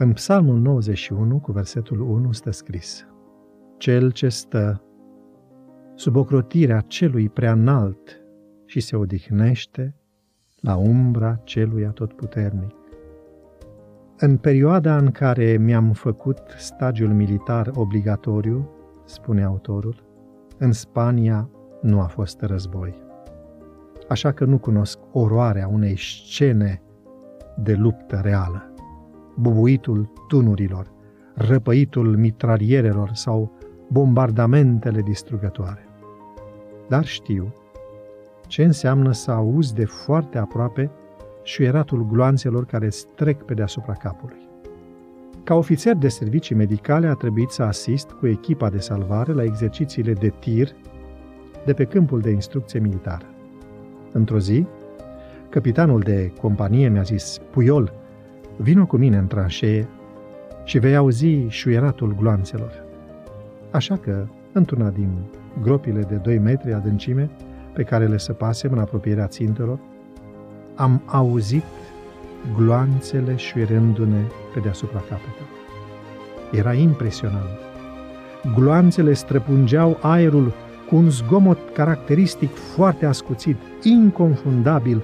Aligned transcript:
În 0.00 0.12
Psalmul 0.12 0.58
91, 0.58 1.38
cu 1.38 1.52
versetul 1.52 2.00
1, 2.00 2.32
stă 2.32 2.50
scris 2.50 3.06
Cel 3.76 4.10
ce 4.10 4.28
stă 4.28 4.82
sub 5.94 6.16
ocrotirea 6.16 6.80
celui 6.80 7.28
prea 7.28 7.52
înalt 7.52 8.20
și 8.64 8.80
se 8.80 8.96
odihnește 8.96 9.94
la 10.60 10.76
umbra 10.76 11.40
celui 11.44 11.86
atotputernic. 11.86 12.74
În 14.18 14.36
perioada 14.36 14.96
în 14.96 15.10
care 15.10 15.56
mi-am 15.56 15.92
făcut 15.92 16.40
stagiul 16.56 17.12
militar 17.12 17.70
obligatoriu, 17.74 18.70
spune 19.04 19.44
autorul, 19.44 20.04
în 20.58 20.72
Spania 20.72 21.50
nu 21.82 22.00
a 22.00 22.06
fost 22.06 22.40
război. 22.40 22.94
Așa 24.08 24.32
că 24.32 24.44
nu 24.44 24.58
cunosc 24.58 24.98
oroarea 25.12 25.68
unei 25.68 25.96
scene 25.96 26.82
de 27.56 27.74
luptă 27.74 28.20
reală. 28.22 28.72
Bubuitul 29.40 30.12
tunurilor, 30.28 30.90
răpăitul 31.34 32.16
mitralierelor 32.16 33.10
sau 33.12 33.52
bombardamentele 33.88 35.00
distrugătoare. 35.00 35.88
Dar 36.88 37.04
știu 37.04 37.52
ce 38.46 38.64
înseamnă 38.64 39.12
să 39.12 39.30
auzi 39.30 39.74
de 39.74 39.84
foarte 39.84 40.38
aproape 40.38 40.90
șuieratul 41.42 42.06
gloanțelor 42.06 42.66
care 42.66 42.88
strec 42.88 43.42
pe 43.42 43.54
deasupra 43.54 43.92
capului. 43.92 44.48
Ca 45.44 45.54
ofițer 45.54 45.94
de 45.94 46.08
servicii 46.08 46.56
medicale 46.56 47.06
a 47.06 47.14
trebuit 47.14 47.50
să 47.50 47.62
asist 47.62 48.10
cu 48.10 48.26
echipa 48.26 48.70
de 48.70 48.78
salvare 48.78 49.32
la 49.32 49.42
exercițiile 49.42 50.12
de 50.12 50.32
tir 50.38 50.74
de 51.64 51.72
pe 51.72 51.84
câmpul 51.84 52.20
de 52.20 52.30
instrucție 52.30 52.80
militară. 52.80 53.26
Într-o 54.12 54.38
zi, 54.38 54.66
capitanul 55.48 56.00
de 56.00 56.32
companie 56.40 56.88
mi-a 56.88 57.02
zis, 57.02 57.38
Puiol, 57.50 57.92
vino 58.60 58.86
cu 58.86 58.96
mine 58.96 59.16
în 59.16 59.26
tranșee 59.26 59.88
și 60.64 60.78
vei 60.78 60.96
auzi 60.96 61.46
șuieratul 61.48 62.14
gloanțelor. 62.18 62.72
Așa 63.70 63.96
că, 63.96 64.26
într-una 64.52 64.88
din 64.88 65.10
gropile 65.62 66.00
de 66.00 66.14
2 66.14 66.38
metri 66.38 66.72
adâncime, 66.72 67.30
pe 67.72 67.82
care 67.82 68.06
le 68.06 68.18
săpasem 68.18 68.72
în 68.72 68.78
apropierea 68.78 69.26
țintelor, 69.26 69.78
am 70.74 71.02
auzit 71.06 71.62
gloanțele 72.56 73.36
șuierându-ne 73.36 74.22
pe 74.54 74.60
deasupra 74.60 74.98
capetelor. 74.98 75.48
Era 76.52 76.72
impresionant. 76.72 77.58
Gloanțele 78.54 79.12
străpungeau 79.12 79.98
aerul 80.00 80.52
cu 80.88 80.96
un 80.96 81.10
zgomot 81.10 81.58
caracteristic 81.72 82.54
foarte 82.54 83.06
ascuțit, 83.06 83.56
inconfundabil 83.82 85.02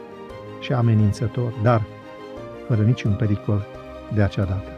și 0.60 0.72
amenințător, 0.72 1.52
dar 1.62 1.82
fără 2.66 2.82
niciun 2.82 3.14
pericol 3.14 3.66
de 4.14 4.22
acea 4.22 4.44
dată. 4.44 4.70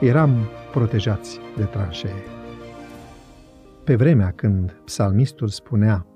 Eram 0.00 0.30
protejați 0.72 1.38
de 1.56 1.64
tranșee. 1.64 2.22
Pe 3.84 3.94
vremea 3.94 4.32
când 4.36 4.76
psalmistul 4.84 5.48
spunea 5.48 6.06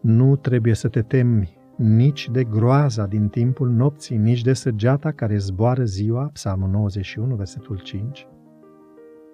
Nu 0.00 0.36
trebuie 0.36 0.74
să 0.74 0.88
te 0.88 1.02
temi 1.02 1.58
nici 1.76 2.28
de 2.30 2.44
groaza 2.44 3.06
din 3.06 3.28
timpul 3.28 3.68
nopții, 3.68 4.16
nici 4.16 4.42
de 4.42 4.52
săgeata 4.52 5.12
care 5.12 5.36
zboară 5.36 5.84
ziua, 5.84 6.30
psalmul 6.32 6.68
91, 6.68 7.34
versetul 7.34 7.78
5, 7.78 8.26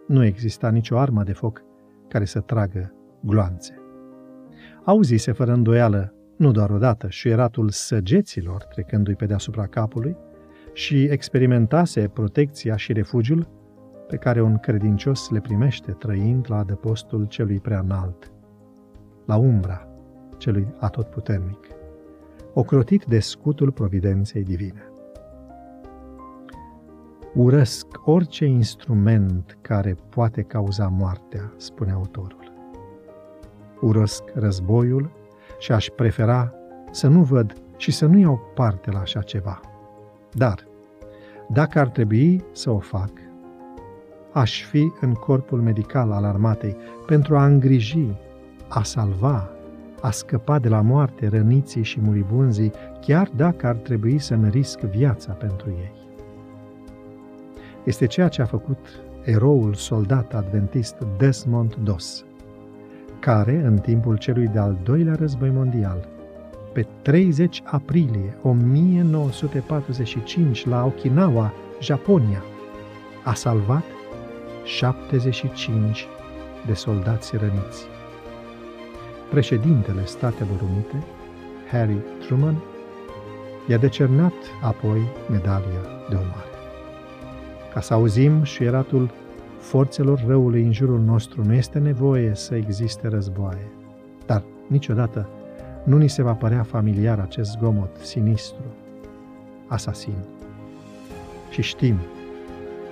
nu 0.07 0.25
exista 0.25 0.71
nicio 0.71 0.99
armă 0.99 1.23
de 1.23 1.33
foc 1.33 1.63
care 2.09 2.25
să 2.25 2.41
tragă 2.41 2.95
gloanțe. 3.21 3.75
Auzise 4.85 5.33
fără 5.33 5.53
îndoială, 5.53 6.15
nu 6.37 6.51
doar 6.51 6.71
odată, 6.71 7.09
șuieratul 7.09 7.69
săgeților 7.69 8.65
trecându-i 8.65 9.15
pe 9.15 9.27
deasupra 9.27 9.67
capului 9.67 10.17
și 10.81 11.03
experimentase 11.03 12.09
protecția 12.09 12.77
și 12.77 12.93
refugiul 12.93 13.49
pe 14.09 14.17
care 14.17 14.43
un 14.43 14.59
credincios 14.59 15.31
le 15.31 15.41
primește 15.41 15.93
trăind 15.93 16.47
la 16.49 16.57
adăpostul 16.57 17.25
celui 17.25 17.61
prea 17.61 17.79
înalt, 17.79 18.33
la 19.27 19.37
umbra 19.37 19.89
celui 20.39 20.67
atotputernic, 20.79 21.67
ocrotit 22.55 23.05
de 23.05 23.19
scutul 23.19 23.73
providenței 23.73 24.43
divine. 24.43 24.83
Urăsc 27.35 27.87
orice 28.05 28.45
instrument 28.45 29.59
care 29.61 29.97
poate 30.09 30.43
cauza 30.43 30.89
moartea, 30.89 31.53
spune 31.57 31.93
autorul. 31.93 32.53
Urăsc 33.81 34.23
războiul 34.35 35.11
și 35.59 35.73
aș 35.73 35.87
prefera 35.97 36.55
să 36.91 37.09
nu 37.09 37.23
văd 37.23 37.53
și 37.77 37.91
să 37.91 38.07
nu 38.07 38.19
iau 38.19 38.41
parte 38.55 38.91
la 38.91 38.99
așa 38.99 39.23
ceva. 39.23 39.61
Dar, 40.33 40.69
dacă 41.53 41.79
ar 41.79 41.89
trebui 41.89 42.45
să 42.53 42.71
o 42.71 42.79
fac, 42.79 43.11
aș 44.33 44.65
fi 44.65 44.93
în 45.01 45.13
corpul 45.13 45.61
medical 45.61 46.13
al 46.13 46.25
armatei 46.25 46.77
pentru 47.07 47.37
a 47.37 47.47
îngriji, 47.47 48.07
a 48.69 48.83
salva, 48.83 49.51
a 50.01 50.11
scăpa 50.11 50.59
de 50.59 50.69
la 50.69 50.81
moarte 50.81 51.29
răniții 51.29 51.83
și 51.83 52.01
muribunzii, 52.01 52.73
chiar 53.01 53.31
dacă 53.37 53.67
ar 53.67 53.77
trebui 53.77 54.19
să-mi 54.19 54.51
risc 54.51 54.79
viața 54.79 55.33
pentru 55.33 55.69
ei. 55.69 55.93
Este 57.85 58.07
ceea 58.07 58.29
ce 58.29 58.43
a 58.43 58.45
făcut 58.45 58.87
eroul 59.25 59.75
soldat 59.75 60.35
adventist 60.35 60.97
Desmond 61.19 61.75
Doss, 61.75 62.25
care, 63.21 63.63
în 63.65 63.79
timpul 63.79 64.17
celui 64.17 64.47
de-al 64.47 64.79
doilea 64.83 65.15
război 65.15 65.51
mondial, 65.51 66.09
pe 66.73 66.87
30 67.03 67.63
aprilie 67.65 68.37
1945 68.43 70.67
la 70.67 70.85
Okinawa, 70.85 71.53
Japonia, 71.81 72.43
a 73.25 73.35
salvat 73.35 73.85
75 74.65 76.07
de 76.67 76.75
soldați 76.75 77.37
răniți. 77.37 77.85
Președintele 79.31 80.05
Statelor 80.05 80.61
Unite, 80.73 81.05
Harry 81.71 81.97
Truman, 82.27 82.63
i-a 83.69 83.79
decernat 83.79 84.33
apoi 84.63 85.01
medalia 85.31 85.83
de 86.09 86.15
onoare. 86.15 86.49
Ca 87.73 87.81
să 87.81 87.95
auzim 87.95 88.43
șuieratul 88.43 89.11
forțelor 89.59 90.25
răului 90.27 90.63
în 90.63 90.73
jurul 90.73 91.01
nostru, 91.01 91.45
nu 91.45 91.53
este 91.53 91.79
nevoie 91.79 92.35
să 92.35 92.55
existe 92.55 93.09
războaie, 93.09 93.73
dar 94.27 94.43
niciodată 94.67 95.29
nu 95.85 95.97
ni 95.97 96.09
se 96.09 96.23
va 96.23 96.33
părea 96.33 96.63
familiar 96.63 97.19
acest 97.19 97.51
zgomot 97.51 97.97
sinistru, 98.03 98.65
asasin. 99.67 100.17
Și 101.51 101.63
știm 101.63 101.97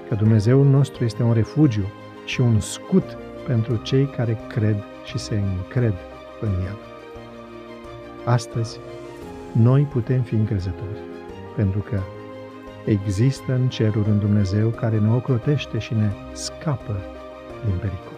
că 0.09 0.15
Dumnezeul 0.15 0.67
nostru 0.67 1.05
este 1.05 1.23
un 1.23 1.33
refugiu 1.33 1.85
și 2.25 2.41
un 2.41 2.61
scut 2.61 3.17
pentru 3.47 3.77
cei 3.77 4.07
care 4.07 4.39
cred 4.49 4.77
și 5.05 5.19
se 5.19 5.35
încred 5.35 5.95
în 6.41 6.49
El. 6.49 6.77
Astăzi, 8.25 8.79
noi 9.53 9.83
putem 9.83 10.23
fi 10.23 10.35
încrezători, 10.35 10.99
pentru 11.57 11.79
că 11.79 12.01
există 12.85 13.55
în 13.55 13.69
ceruri 13.69 14.09
un 14.09 14.19
Dumnezeu 14.19 14.69
care 14.69 14.99
ne 14.99 15.11
ocrotește 15.11 15.79
și 15.79 15.95
ne 15.95 16.11
scapă 16.33 16.97
din 17.65 17.75
pericol. 17.81 18.18